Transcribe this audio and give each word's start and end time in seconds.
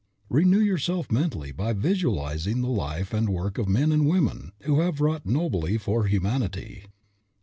Renew 0.31 0.57
yourself 0.59 1.11
mentally 1.11 1.51
by 1.51 1.73
visualizing 1.73 2.61
the 2.61 2.67
life 2.69 3.13
and 3.13 3.29
work 3.29 3.59
of 3.59 3.69
men 3.69 3.91
and 3.91 4.07
women 4.09 4.51
who 4.61 4.79
have 4.79 4.99
wrought 4.99 5.27
nobly 5.27 5.77
for 5.77 6.07
humanity. 6.07 6.85